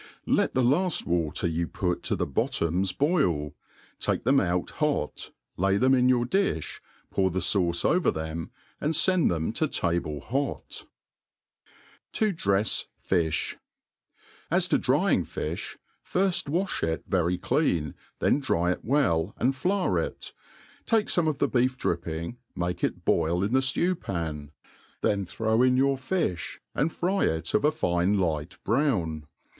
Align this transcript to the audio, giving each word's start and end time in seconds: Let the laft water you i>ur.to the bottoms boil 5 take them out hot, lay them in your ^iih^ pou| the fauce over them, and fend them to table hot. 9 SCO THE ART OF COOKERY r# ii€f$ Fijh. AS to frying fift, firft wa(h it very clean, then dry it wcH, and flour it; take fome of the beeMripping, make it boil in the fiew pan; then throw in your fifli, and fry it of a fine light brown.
Let 0.25 0.53
the 0.53 0.63
laft 0.63 1.05
water 1.05 1.45
you 1.45 1.67
i>ur.to 1.67 2.15
the 2.15 2.25
bottoms 2.25 2.91
boil 2.91 3.51
5 3.51 3.55
take 3.99 4.23
them 4.23 4.39
out 4.39 4.71
hot, 4.81 5.29
lay 5.57 5.77
them 5.77 5.93
in 5.93 6.09
your 6.09 6.25
^iih^ 6.25 6.79
pou| 7.11 7.29
the 7.31 7.37
fauce 7.37 7.85
over 7.85 8.09
them, 8.09 8.49
and 8.79 8.95
fend 8.95 9.29
them 9.29 9.53
to 9.53 9.67
table 9.67 10.19
hot. 10.19 10.57
9 10.59 10.63
SCO 10.73 10.81
THE 10.81 10.81
ART 10.81 10.81
OF 11.19 12.13
COOKERY 12.13 12.55
r# 12.57 12.63
ii€f$ 12.63 12.87
Fijh. 13.07 13.55
AS 14.49 14.67
to 14.69 14.81
frying 14.81 15.23
fift, 15.23 15.77
firft 16.03 16.49
wa(h 16.49 16.81
it 16.81 17.03
very 17.07 17.37
clean, 17.37 17.93
then 18.17 18.39
dry 18.39 18.71
it 18.71 18.83
wcH, 18.83 19.33
and 19.37 19.55
flour 19.55 19.99
it; 19.99 20.33
take 20.87 21.05
fome 21.09 21.27
of 21.27 21.37
the 21.37 21.47
beeMripping, 21.47 22.37
make 22.55 22.83
it 22.83 23.05
boil 23.05 23.43
in 23.43 23.53
the 23.53 23.59
fiew 23.61 23.93
pan; 24.01 24.49
then 25.01 25.25
throw 25.25 25.61
in 25.61 25.77
your 25.77 25.95
fifli, 25.95 26.57
and 26.73 26.91
fry 26.91 27.25
it 27.25 27.53
of 27.53 27.63
a 27.63 27.71
fine 27.71 28.17
light 28.17 28.57
brown. 28.65 29.27